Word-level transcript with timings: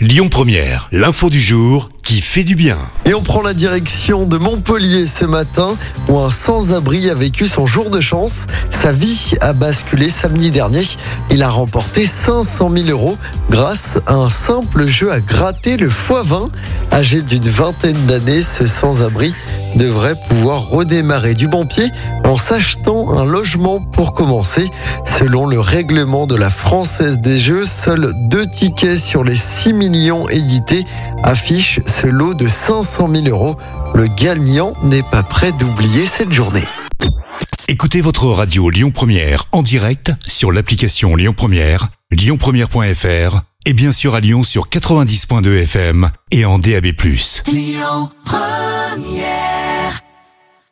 Lyon 0.00 0.28
Première, 0.30 0.88
l'info 0.92 1.28
du 1.28 1.42
jour 1.42 1.90
qui 2.02 2.22
fait 2.22 2.42
du 2.42 2.54
bien. 2.54 2.78
Et 3.04 3.12
on 3.12 3.20
prend 3.20 3.42
la 3.42 3.52
direction 3.52 4.24
de 4.24 4.38
Montpellier 4.38 5.06
ce 5.06 5.26
matin 5.26 5.76
où 6.08 6.18
un 6.18 6.30
sans-abri 6.30 7.10
a 7.10 7.14
vécu 7.14 7.46
son 7.46 7.66
jour 7.66 7.90
de 7.90 8.00
chance. 8.00 8.46
Sa 8.70 8.92
vie 8.92 9.34
a 9.42 9.52
basculé 9.52 10.08
samedi 10.08 10.50
dernier. 10.50 10.84
Il 11.30 11.42
a 11.42 11.50
remporté 11.50 12.06
500 12.06 12.70
000 12.74 12.88
euros 12.88 13.18
grâce 13.50 13.98
à 14.06 14.14
un 14.14 14.30
simple 14.30 14.86
jeu 14.86 15.12
à 15.12 15.20
gratter 15.20 15.76
le 15.76 15.90
x20. 15.90 16.48
Âgé 16.92 17.20
d'une 17.20 17.50
vingtaine 17.50 18.06
d'années, 18.06 18.40
ce 18.40 18.66
sans-abri 18.66 19.34
devrait 19.80 20.16
pouvoir 20.28 20.68
redémarrer 20.68 21.34
du 21.34 21.48
bon 21.48 21.64
pied 21.64 21.90
en 22.24 22.36
s'achetant 22.36 23.16
un 23.16 23.24
logement 23.24 23.80
pour 23.80 24.12
commencer. 24.12 24.70
Selon 25.06 25.46
le 25.46 25.58
règlement 25.58 26.26
de 26.26 26.36
la 26.36 26.50
Française 26.50 27.18
des 27.18 27.38
Jeux, 27.38 27.64
seuls 27.64 28.12
deux 28.28 28.44
tickets 28.46 28.98
sur 28.98 29.24
les 29.24 29.36
6 29.36 29.72
millions 29.72 30.28
édités 30.28 30.84
affichent 31.22 31.80
ce 31.86 32.06
lot 32.06 32.34
de 32.34 32.46
500 32.46 33.08
000 33.10 33.28
euros. 33.28 33.56
Le 33.94 34.06
gagnant 34.06 34.74
n'est 34.82 35.02
pas 35.02 35.22
prêt 35.22 35.52
d'oublier 35.52 36.04
cette 36.04 36.32
journée. 36.32 36.66
Écoutez 37.66 38.02
votre 38.02 38.26
radio 38.26 38.68
Lyon 38.68 38.90
Première 38.90 39.44
en 39.52 39.62
direct 39.62 40.12
sur 40.28 40.52
l'application 40.52 41.16
Lyon 41.16 41.32
Première, 41.34 41.88
lyonpremière.fr 42.10 43.40
et 43.64 43.72
bien 43.72 43.92
sûr 43.92 44.14
à 44.14 44.20
Lyon 44.20 44.42
sur 44.42 44.68
90.2 44.68 45.62
FM 45.62 46.10
et 46.32 46.44
en 46.44 46.58
DAB+. 46.58 46.86
Lyon 47.46 48.10
Première 48.26 49.29